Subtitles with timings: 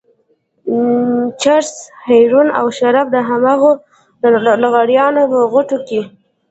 [1.41, 1.71] چرس،
[2.07, 3.71] هيروين او شراب د همدغو
[4.63, 6.01] لغړیانو په غوټو کې.